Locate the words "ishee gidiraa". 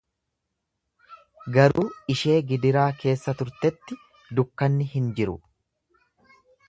2.13-2.87